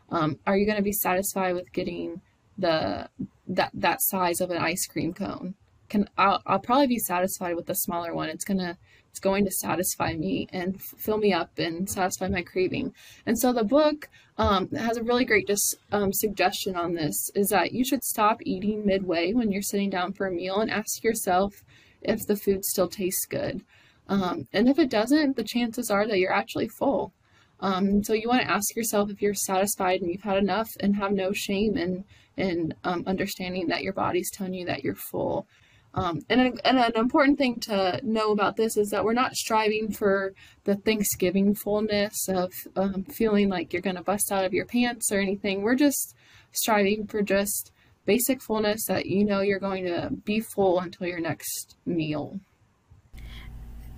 Um, 0.10 0.38
are 0.46 0.56
you 0.56 0.66
going 0.66 0.78
to 0.78 0.84
be 0.84 0.94
satisfied 0.94 1.56
with 1.56 1.74
getting 1.74 2.22
the 2.58 3.10
that 3.48 3.72
that 3.74 4.02
size 4.04 4.40
of 4.40 4.52
an 4.52 4.58
ice 4.58 4.86
cream 4.86 5.14
cone? 5.14 5.56
Can 5.90 6.10
I'll, 6.18 6.42
I'll 6.46 6.60
probably 6.60 6.88
be 6.88 7.00
satisfied 7.00 7.56
with 7.56 7.66
the 7.66 7.74
smaller 7.74 8.14
one. 8.14 8.30
It's 8.30 8.46
gonna 8.46 8.78
it's 9.10 9.20
going 9.20 9.44
to 9.46 9.52
satisfy 9.52 10.14
me 10.14 10.48
and 10.54 10.82
fill 10.82 11.18
me 11.18 11.34
up 11.34 11.58
and 11.58 11.90
satisfy 11.90 12.28
my 12.28 12.44
craving. 12.44 12.94
And 13.26 13.38
so 13.38 13.52
the 13.52 13.64
book 13.64 14.08
um, 14.38 14.70
has 14.70 14.98
a 14.98 15.04
really 15.04 15.26
great 15.26 15.50
um, 15.92 16.14
suggestion 16.14 16.76
on 16.76 16.94
this 16.94 17.30
is 17.36 17.50
that 17.50 17.72
you 17.72 17.84
should 17.84 18.04
stop 18.04 18.38
eating 18.46 18.86
midway 18.86 19.34
when 19.34 19.52
you're 19.52 19.62
sitting 19.62 19.90
down 19.90 20.14
for 20.14 20.28
a 20.28 20.32
meal 20.32 20.62
and 20.62 20.70
ask 20.70 21.04
yourself 21.04 21.64
if 22.02 22.26
the 22.28 22.36
food 22.36 22.64
still 22.64 22.88
tastes 22.88 23.26
good. 23.26 23.64
Um, 24.08 24.48
and 24.54 24.70
if 24.70 24.80
it 24.80 24.90
doesn't, 24.90 25.36
the 25.36 25.44
chances 25.44 25.92
are 25.92 26.08
that 26.08 26.20
you're 26.20 26.34
actually 26.34 26.68
full. 26.68 27.12
Um, 27.60 28.04
so 28.04 28.14
you 28.14 28.30
want 28.30 28.42
to 28.42 28.50
ask 28.50 28.76
yourself 28.76 29.10
if 29.10 29.22
you're 29.22 29.34
satisfied 29.34 30.02
and 30.02 30.10
you've 30.10 30.24
had 30.24 30.38
enough 30.38 30.70
and 30.80 30.96
have 30.96 31.12
no 31.12 31.34
shame 31.34 31.78
in, 31.78 32.06
in 32.38 32.74
um, 32.84 33.04
understanding 33.06 33.68
that 33.68 33.84
your 33.84 33.94
body's 33.94 34.32
telling 34.32 34.54
you 34.54 34.66
that 34.66 34.84
you're 34.84 34.96
full. 34.96 35.46
Um, 35.94 36.22
and, 36.30 36.60
and, 36.64 36.78
an 36.78 36.92
important 36.96 37.40
thing 37.40 37.60
to 37.62 38.00
know 38.04 38.32
about 38.32 38.58
this 38.58 38.78
is 38.78 38.90
that 38.90 39.04
we're 39.04 39.14
not 39.14 39.34
striving 39.34 39.92
for 39.92 40.34
the 40.64 40.76
Thanksgiving 40.76 41.56
fullness 41.56 42.30
of 42.30 42.52
um, 42.76 43.06
feeling 43.06 43.50
like 43.50 43.74
you're 43.74 43.82
going 43.82 43.96
to 43.96 44.04
bust 44.04 44.32
out 44.32 44.46
of 44.46 44.54
your 44.54 44.66
pants 44.66 45.12
or 45.12 45.20
anything. 45.20 45.64
We're 45.64 45.76
just 45.76 46.16
striving 46.52 47.08
for 47.08 47.24
just 47.24 47.72
basic 48.06 48.42
fullness 48.42 48.86
that 48.88 49.08
you 49.08 49.26
know 49.26 49.42
you're 49.42 49.60
going 49.60 49.86
to 49.86 50.10
be 50.24 50.40
full 50.40 50.80
until 50.80 51.08
your 51.08 51.20
next 51.20 51.76
meal. 51.86 52.40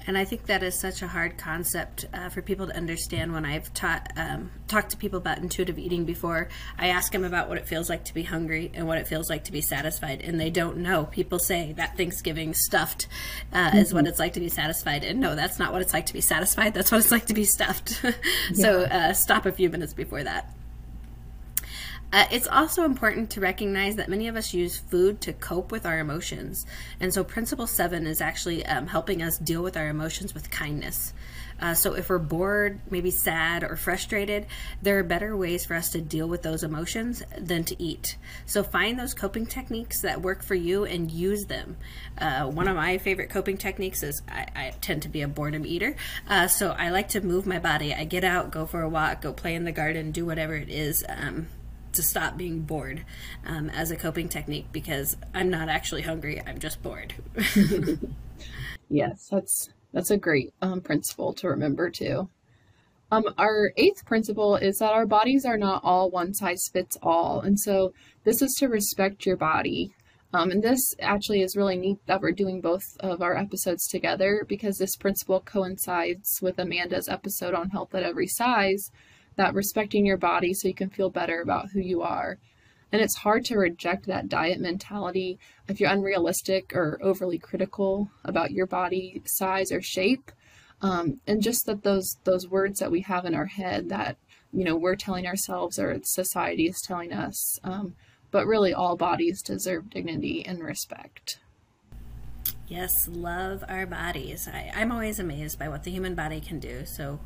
And 0.07 0.17
I 0.17 0.25
think 0.25 0.47
that 0.47 0.63
is 0.63 0.79
such 0.79 1.01
a 1.01 1.07
hard 1.07 1.37
concept 1.37 2.05
uh, 2.13 2.29
for 2.29 2.41
people 2.41 2.67
to 2.67 2.75
understand. 2.75 3.33
When 3.33 3.45
I've 3.45 3.73
taught 3.73 4.11
um, 4.15 4.51
talked 4.67 4.91
to 4.91 4.97
people 4.97 5.17
about 5.17 5.37
intuitive 5.37 5.77
eating 5.77 6.05
before, 6.05 6.49
I 6.77 6.87
ask 6.87 7.11
them 7.11 7.23
about 7.23 7.49
what 7.49 7.57
it 7.57 7.67
feels 7.67 7.89
like 7.89 8.05
to 8.05 8.13
be 8.13 8.23
hungry 8.23 8.71
and 8.73 8.87
what 8.87 8.97
it 8.97 9.07
feels 9.07 9.29
like 9.29 9.45
to 9.45 9.51
be 9.51 9.61
satisfied, 9.61 10.21
and 10.21 10.39
they 10.39 10.49
don't 10.49 10.77
know. 10.77 11.05
People 11.05 11.39
say 11.39 11.73
that 11.73 11.97
Thanksgiving 11.97 12.53
stuffed 12.53 13.07
uh, 13.53 13.69
mm-hmm. 13.69 13.77
is 13.77 13.93
what 13.93 14.01
mm-hmm. 14.01 14.09
it's 14.09 14.19
like 14.19 14.33
to 14.33 14.39
be 14.39 14.49
satisfied, 14.49 15.03
and 15.03 15.19
no, 15.19 15.35
that's 15.35 15.59
not 15.59 15.71
what 15.71 15.81
it's 15.81 15.93
like 15.93 16.07
to 16.07 16.13
be 16.13 16.21
satisfied. 16.21 16.73
That's 16.73 16.91
what 16.91 16.99
it's 16.99 17.11
like 17.11 17.27
to 17.27 17.33
be 17.33 17.45
stuffed. 17.45 18.01
so 18.53 18.81
uh, 18.81 19.13
stop 19.13 19.45
a 19.45 19.51
few 19.51 19.69
minutes 19.69 19.93
before 19.93 20.23
that. 20.23 20.53
Uh, 22.13 22.25
it's 22.29 22.47
also 22.47 22.83
important 22.83 23.29
to 23.29 23.39
recognize 23.39 23.95
that 23.95 24.09
many 24.09 24.27
of 24.27 24.35
us 24.35 24.53
use 24.53 24.77
food 24.77 25.21
to 25.21 25.31
cope 25.31 25.71
with 25.71 25.85
our 25.85 25.99
emotions. 25.99 26.65
And 26.99 27.13
so, 27.13 27.23
Principle 27.23 27.67
7 27.67 28.05
is 28.05 28.19
actually 28.19 28.65
um, 28.65 28.87
helping 28.87 29.21
us 29.21 29.37
deal 29.37 29.63
with 29.63 29.77
our 29.77 29.87
emotions 29.87 30.33
with 30.33 30.51
kindness. 30.51 31.13
Uh, 31.61 31.73
so, 31.73 31.93
if 31.93 32.09
we're 32.09 32.17
bored, 32.17 32.81
maybe 32.89 33.11
sad, 33.11 33.63
or 33.63 33.77
frustrated, 33.77 34.45
there 34.81 34.99
are 34.99 35.03
better 35.03 35.37
ways 35.37 35.65
for 35.65 35.75
us 35.75 35.91
to 35.91 36.01
deal 36.01 36.27
with 36.27 36.41
those 36.41 36.63
emotions 36.63 37.23
than 37.37 37.63
to 37.63 37.81
eat. 37.81 38.17
So, 38.45 38.61
find 38.61 38.99
those 38.99 39.13
coping 39.13 39.45
techniques 39.45 40.01
that 40.01 40.21
work 40.21 40.43
for 40.43 40.55
you 40.55 40.83
and 40.83 41.09
use 41.09 41.45
them. 41.45 41.77
Uh, 42.17 42.47
one 42.47 42.67
of 42.67 42.75
my 42.75 42.97
favorite 42.97 43.29
coping 43.29 43.57
techniques 43.57 44.03
is 44.03 44.21
I, 44.27 44.47
I 44.53 44.73
tend 44.81 45.03
to 45.03 45.09
be 45.09 45.21
a 45.21 45.29
boredom 45.29 45.65
eater. 45.65 45.95
Uh, 46.27 46.47
so, 46.47 46.71
I 46.71 46.89
like 46.89 47.09
to 47.09 47.21
move 47.21 47.45
my 47.45 47.59
body. 47.59 47.93
I 47.93 48.03
get 48.03 48.25
out, 48.25 48.51
go 48.51 48.65
for 48.65 48.81
a 48.81 48.89
walk, 48.89 49.21
go 49.21 49.31
play 49.31 49.55
in 49.55 49.63
the 49.63 49.71
garden, 49.71 50.11
do 50.11 50.25
whatever 50.25 50.55
it 50.55 50.69
is. 50.69 51.05
Um, 51.07 51.47
to 51.93 52.03
stop 52.03 52.37
being 52.37 52.61
bored 52.61 53.05
um, 53.45 53.69
as 53.69 53.91
a 53.91 53.95
coping 53.95 54.29
technique 54.29 54.67
because 54.71 55.17
I'm 55.33 55.49
not 55.49 55.69
actually 55.69 56.01
hungry. 56.01 56.41
I'm 56.45 56.59
just 56.59 56.81
bored. 56.81 57.13
yes, 58.89 59.27
that's 59.29 59.69
that's 59.93 60.11
a 60.11 60.17
great 60.17 60.53
um, 60.61 60.81
principle 60.81 61.33
to 61.33 61.49
remember 61.49 61.89
too. 61.89 62.29
Um, 63.11 63.25
our 63.37 63.73
eighth 63.75 64.05
principle 64.05 64.55
is 64.55 64.77
that 64.77 64.93
our 64.93 65.05
bodies 65.05 65.45
are 65.45 65.57
not 65.57 65.81
all 65.83 66.09
one 66.09 66.33
size 66.33 66.69
fits 66.71 66.97
all, 67.01 67.41
and 67.41 67.59
so 67.59 67.93
this 68.23 68.41
is 68.41 68.55
to 68.59 68.67
respect 68.67 69.25
your 69.25 69.37
body. 69.37 69.93
Um, 70.33 70.49
and 70.49 70.63
this 70.63 70.95
actually 71.01 71.41
is 71.41 71.57
really 71.57 71.75
neat 71.75 71.97
that 72.05 72.21
we're 72.21 72.31
doing 72.31 72.61
both 72.61 72.83
of 73.01 73.21
our 73.21 73.35
episodes 73.35 73.85
together 73.87 74.45
because 74.47 74.77
this 74.77 74.95
principle 74.95 75.41
coincides 75.41 76.39
with 76.41 76.57
Amanda's 76.57 77.09
episode 77.09 77.53
on 77.53 77.71
health 77.71 77.93
at 77.93 78.03
every 78.03 78.27
size, 78.27 78.91
that 79.41 79.55
respecting 79.55 80.05
your 80.05 80.17
body 80.17 80.53
so 80.53 80.67
you 80.67 80.73
can 80.73 80.91
feel 80.91 81.09
better 81.09 81.41
about 81.41 81.69
who 81.71 81.79
you 81.79 82.03
are. 82.03 82.37
And 82.91 83.01
it's 83.01 83.17
hard 83.17 83.43
to 83.45 83.57
reject 83.57 84.05
that 84.05 84.29
diet 84.29 84.59
mentality 84.59 85.39
if 85.67 85.79
you're 85.79 85.89
unrealistic 85.89 86.75
or 86.75 86.99
overly 87.01 87.39
critical 87.39 88.11
about 88.23 88.51
your 88.51 88.67
body 88.67 89.23
size 89.25 89.71
or 89.71 89.81
shape. 89.81 90.31
Um, 90.81 91.21
and 91.25 91.41
just 91.41 91.65
that 91.65 91.83
those 91.83 92.17
those 92.23 92.47
words 92.47 92.79
that 92.79 92.91
we 92.91 93.01
have 93.01 93.25
in 93.25 93.33
our 93.33 93.45
head 93.45 93.89
that 93.89 94.17
you 94.51 94.63
know 94.63 94.75
we're 94.75 94.95
telling 94.95 95.25
ourselves 95.25 95.79
or 95.79 95.99
society 96.03 96.67
is 96.67 96.81
telling 96.81 97.13
us, 97.13 97.59
um, 97.63 97.95
but 98.29 98.45
really 98.45 98.73
all 98.73 98.95
bodies 98.95 99.41
deserve 99.41 99.89
dignity 99.89 100.45
and 100.45 100.59
respect. 100.63 101.39
Yes, 102.67 103.07
love 103.11 103.63
our 103.67 103.85
bodies. 103.85 104.47
I, 104.47 104.71
I'm 104.75 104.91
always 104.91 105.19
amazed 105.19 105.59
by 105.59 105.69
what 105.69 105.83
the 105.83 105.91
human 105.91 106.15
body 106.15 106.41
can 106.41 106.59
do. 106.59 106.85
So 106.85 107.19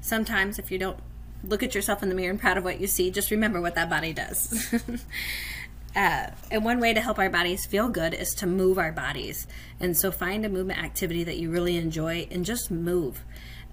sometimes 0.00 0.58
if 0.58 0.70
you 0.70 0.78
don't 0.78 0.98
look 1.44 1.62
at 1.62 1.74
yourself 1.74 2.02
in 2.02 2.08
the 2.08 2.14
mirror 2.14 2.30
and 2.30 2.40
proud 2.40 2.58
of 2.58 2.64
what 2.64 2.80
you 2.80 2.86
see, 2.86 3.10
just 3.10 3.30
remember 3.30 3.60
what 3.60 3.74
that 3.74 3.90
body 3.90 4.12
does. 4.12 4.72
uh, 5.96 6.26
and 6.50 6.64
one 6.64 6.80
way 6.80 6.94
to 6.94 7.00
help 7.00 7.18
our 7.18 7.30
bodies 7.30 7.66
feel 7.66 7.88
good 7.88 8.14
is 8.14 8.34
to 8.34 8.46
move 8.46 8.78
our 8.78 8.92
bodies. 8.92 9.46
And 9.80 9.96
so 9.96 10.10
find 10.10 10.44
a 10.44 10.48
movement 10.48 10.82
activity 10.82 11.24
that 11.24 11.38
you 11.38 11.50
really 11.50 11.76
enjoy 11.76 12.28
and 12.30 12.44
just 12.44 12.70
move. 12.70 13.24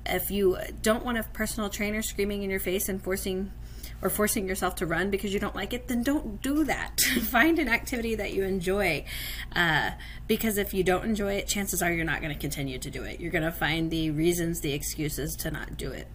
If 0.05 0.31
you 0.31 0.57
don't 0.81 1.05
want 1.05 1.17
a 1.17 1.23
personal 1.23 1.69
trainer 1.69 2.01
screaming 2.01 2.43
in 2.43 2.49
your 2.49 2.59
face 2.59 2.89
and 2.89 3.01
forcing 3.01 3.51
or 4.01 4.09
forcing 4.09 4.47
yourself 4.47 4.75
to 4.75 4.85
run 4.85 5.09
because 5.09 5.33
you 5.33 5.39
don't 5.39 5.55
like 5.55 5.73
it, 5.73 5.88
then 5.88 6.03
don't 6.03 6.41
do 6.41 6.63
that. 6.63 7.01
Find 7.23 7.59
an 7.59 7.67
activity 7.67 8.15
that 8.15 8.33
you 8.33 8.43
enjoy. 8.43 9.05
Uh, 9.53 9.91
because 10.27 10.57
if 10.57 10.73
you 10.73 10.83
don't 10.83 11.03
enjoy 11.03 11.33
it, 11.33 11.47
chances 11.47 11.81
are 11.81 11.91
you're 11.91 12.05
not 12.05 12.21
going 12.21 12.33
to 12.33 12.39
continue 12.39 12.79
to 12.79 12.89
do 12.89 13.03
it. 13.03 13.19
You're 13.19 13.31
going 13.31 13.43
to 13.43 13.51
find 13.51 13.91
the 13.91 14.11
reasons, 14.11 14.61
the 14.61 14.73
excuses 14.73 15.35
to 15.38 15.51
not 15.51 15.77
do 15.77 15.91
it. 15.91 16.07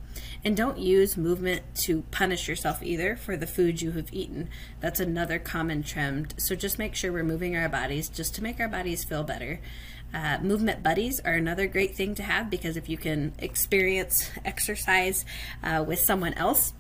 And 0.45 0.57
don't 0.57 0.79
use 0.79 1.17
movement 1.17 1.63
to 1.85 2.03
punish 2.11 2.49
yourself 2.49 2.83
either 2.83 3.17
for 3.17 3.35
the 3.35 3.47
food 3.47 3.81
you 3.81 3.93
have 3.93 4.13
eaten. 4.13 4.51
That's 4.81 5.01
another 5.01 5.39
common 5.39 5.83
trend. 5.83 6.35
So 6.37 6.55
just 6.55 6.79
make 6.79 6.95
sure 6.95 7.13
we're 7.13 7.25
moving 7.25 7.57
our 7.57 7.69
bodies 7.69 8.11
just 8.11 8.35
to 8.35 8.43
make 8.43 8.61
our 8.61 8.69
bodies 8.69 9.05
feel 9.05 9.25
better. 9.25 9.61
Uh, 10.13 10.39
movement 10.43 10.83
buddies 10.83 11.19
are 11.21 11.33
another 11.33 11.67
great 11.67 11.97
thing 11.97 12.15
to 12.15 12.23
have 12.23 12.51
because 12.51 12.77
if 12.77 12.89
you 12.89 12.97
can 12.99 13.33
experience 13.39 14.31
exercise 14.45 15.25
uh, 15.63 15.83
with 15.87 15.99
someone 15.99 16.35
else, 16.35 16.75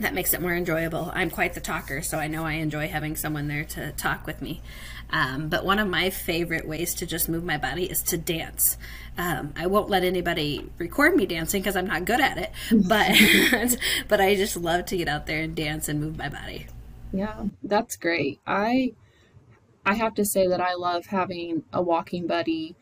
that 0.00 0.14
makes 0.14 0.34
it 0.34 0.40
more 0.40 0.54
enjoyable. 0.54 1.10
I'm 1.14 1.30
quite 1.30 1.54
the 1.54 1.60
talker, 1.60 2.02
so 2.02 2.18
I 2.18 2.28
know 2.28 2.44
I 2.44 2.54
enjoy 2.54 2.88
having 2.88 3.16
someone 3.16 3.48
there 3.48 3.64
to 3.64 3.92
talk 3.92 4.26
with 4.26 4.40
me. 4.42 4.62
Um, 5.10 5.48
but 5.48 5.64
one 5.64 5.78
of 5.78 5.88
my 5.88 6.10
favorite 6.10 6.66
ways 6.68 6.94
to 6.96 7.06
just 7.06 7.28
move 7.28 7.44
my 7.44 7.56
body 7.56 7.84
is 7.84 8.02
to 8.04 8.18
dance. 8.18 8.76
Um, 9.16 9.52
I 9.56 9.66
won't 9.66 9.88
let 9.88 10.04
anybody 10.04 10.70
record 10.78 11.16
me 11.16 11.26
dancing 11.26 11.62
because 11.62 11.76
I'm 11.76 11.86
not 11.86 12.04
good 12.04 12.20
at 12.20 12.38
it, 12.38 12.50
but 12.88 13.78
but 14.08 14.20
I 14.20 14.34
just 14.34 14.56
love 14.56 14.84
to 14.86 14.96
get 14.96 15.08
out 15.08 15.26
there 15.26 15.42
and 15.42 15.54
dance 15.54 15.88
and 15.88 16.00
move 16.00 16.18
my 16.18 16.28
body. 16.28 16.66
Yeah, 17.12 17.44
that's 17.62 17.96
great. 17.96 18.40
I 18.46 18.92
I 19.86 19.94
have 19.94 20.14
to 20.14 20.24
say 20.24 20.46
that 20.48 20.60
I 20.60 20.74
love 20.74 21.06
having 21.06 21.64
a 21.72 21.82
walking 21.82 22.26
buddy 22.26 22.76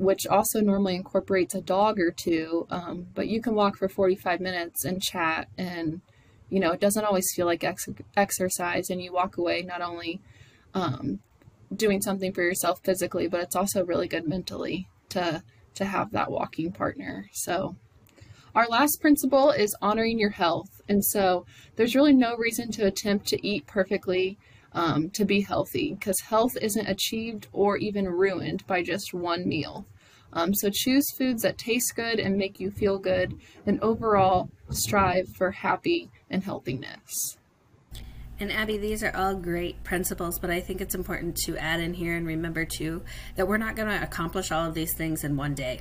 which 0.00 0.26
also 0.26 0.62
normally 0.62 0.94
incorporates 0.94 1.54
a 1.54 1.60
dog 1.60 2.00
or 2.00 2.10
two. 2.10 2.66
Um, 2.70 3.08
but 3.14 3.28
you 3.28 3.42
can 3.42 3.54
walk 3.54 3.76
for 3.76 3.86
45 3.86 4.40
minutes 4.40 4.86
and 4.86 5.02
chat 5.02 5.48
and 5.58 6.00
you 6.50 6.60
know, 6.60 6.72
it 6.72 6.80
doesn't 6.80 7.04
always 7.04 7.32
feel 7.34 7.46
like 7.46 7.64
ex- 7.64 7.88
exercise, 8.16 8.90
and 8.90 9.00
you 9.00 9.12
walk 9.12 9.36
away 9.38 9.62
not 9.62 9.80
only 9.80 10.20
um, 10.74 11.20
doing 11.74 12.02
something 12.02 12.32
for 12.32 12.42
yourself 12.42 12.80
physically, 12.82 13.28
but 13.28 13.40
it's 13.40 13.56
also 13.56 13.84
really 13.84 14.08
good 14.08 14.28
mentally 14.28 14.88
to 15.10 15.42
to 15.72 15.84
have 15.84 16.10
that 16.10 16.30
walking 16.30 16.72
partner. 16.72 17.26
So, 17.32 17.76
our 18.54 18.66
last 18.66 19.00
principle 19.00 19.50
is 19.50 19.76
honoring 19.80 20.18
your 20.18 20.30
health, 20.30 20.82
and 20.88 21.04
so 21.04 21.46
there's 21.76 21.94
really 21.94 22.12
no 22.12 22.36
reason 22.36 22.70
to 22.72 22.86
attempt 22.86 23.28
to 23.28 23.46
eat 23.46 23.66
perfectly 23.66 24.36
um, 24.72 25.10
to 25.10 25.24
be 25.24 25.40
healthy, 25.42 25.94
because 25.94 26.20
health 26.20 26.56
isn't 26.60 26.88
achieved 26.88 27.46
or 27.52 27.76
even 27.76 28.08
ruined 28.08 28.66
by 28.66 28.82
just 28.82 29.14
one 29.14 29.48
meal. 29.48 29.86
Um, 30.32 30.54
so 30.54 30.70
choose 30.72 31.10
foods 31.16 31.42
that 31.42 31.58
taste 31.58 31.94
good 31.96 32.18
and 32.20 32.36
make 32.36 32.60
you 32.60 32.70
feel 32.70 32.98
good, 32.98 33.38
and 33.66 33.80
overall 33.80 34.50
strive 34.70 35.28
for 35.36 35.50
happy 35.50 36.10
and 36.28 36.44
healthiness. 36.44 37.36
And 38.38 38.50
Abby, 38.50 38.78
these 38.78 39.02
are 39.04 39.14
all 39.14 39.34
great 39.34 39.84
principles, 39.84 40.38
but 40.38 40.50
I 40.50 40.60
think 40.60 40.80
it's 40.80 40.94
important 40.94 41.36
to 41.44 41.58
add 41.58 41.80
in 41.80 41.92
here 41.92 42.16
and 42.16 42.26
remember 42.26 42.64
too 42.64 43.02
that 43.36 43.46
we're 43.46 43.58
not 43.58 43.76
going 43.76 43.88
to 43.88 44.02
accomplish 44.02 44.50
all 44.50 44.66
of 44.66 44.74
these 44.74 44.94
things 44.94 45.24
in 45.24 45.36
one 45.36 45.54
day. 45.54 45.80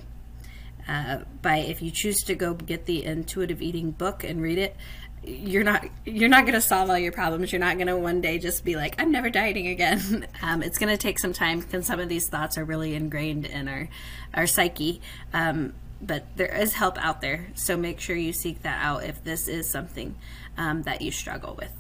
Uh, 0.86 1.20
by 1.42 1.58
if 1.58 1.82
you 1.82 1.92
choose 1.92 2.18
to 2.24 2.36
go 2.36 2.54
get 2.54 2.86
the 2.86 3.06
intuitive 3.06 3.62
eating 3.62 3.92
book 3.92 4.24
and 4.24 4.42
read 4.42 4.58
it, 4.58 4.76
you're 5.24 5.64
not 5.64 5.86
you're 6.06 6.30
not 6.30 6.44
going 6.44 6.54
to 6.54 6.62
solve 6.62 6.90
all 6.90 6.98
your 6.98 7.12
problems. 7.12 7.52
You're 7.52 7.60
not 7.60 7.78
going 7.78 7.88
to 7.88 7.98
one 7.98 8.22
day 8.22 8.40
just 8.40 8.64
be 8.64 8.76
like, 8.76 8.96
I'm 9.00 9.12
never 9.12 9.30
dieting 9.30 9.68
again. 9.68 10.28
Um, 10.42 10.64
it's 10.64 10.78
going 10.78 10.90
to 10.90 10.98
take 10.98 11.20
some 11.20 11.34
time 11.34 11.60
because 11.60 11.86
some 11.86 12.00
of 12.00 12.08
these 12.08 12.30
thoughts 12.30 12.58
are 12.58 12.64
really 12.64 12.96
ingrained 12.96 13.46
in 13.46 13.68
our 13.68 13.90
our 14.34 14.48
psyche. 14.48 15.02
Um, 15.34 15.74
but 16.02 16.26
there 16.38 16.56
is 16.56 16.74
help 16.74 16.98
out 16.98 17.20
there, 17.20 17.48
so 17.56 17.76
make 17.76 18.00
sure 18.00 18.16
you 18.16 18.32
seek 18.32 18.62
that 18.64 18.80
out 18.82 19.04
if 19.04 19.22
this 19.24 19.48
is 19.48 19.70
something 19.70 20.16
um, 20.58 20.84
that 20.84 21.02
you 21.02 21.12
struggle 21.12 21.56
with. 21.60 21.72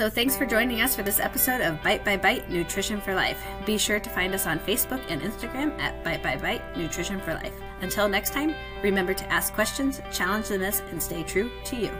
So, 0.00 0.08
thanks 0.08 0.34
for 0.34 0.46
joining 0.46 0.80
us 0.80 0.96
for 0.96 1.02
this 1.02 1.20
episode 1.20 1.60
of 1.60 1.82
Bite 1.82 2.06
by 2.06 2.16
Bite 2.16 2.48
Nutrition 2.48 3.02
for 3.02 3.14
Life. 3.14 3.44
Be 3.66 3.76
sure 3.76 4.00
to 4.00 4.08
find 4.08 4.32
us 4.34 4.46
on 4.46 4.58
Facebook 4.58 5.02
and 5.10 5.20
Instagram 5.20 5.78
at 5.78 6.02
Bite 6.02 6.22
by 6.22 6.38
Bite 6.38 6.74
Nutrition 6.74 7.20
for 7.20 7.34
Life. 7.34 7.52
Until 7.82 8.08
next 8.08 8.32
time, 8.32 8.54
remember 8.82 9.12
to 9.12 9.30
ask 9.30 9.52
questions, 9.52 10.00
challenge 10.10 10.48
the 10.48 10.58
myths, 10.58 10.80
and 10.90 11.02
stay 11.02 11.22
true 11.22 11.50
to 11.66 11.76
you. 11.76 11.90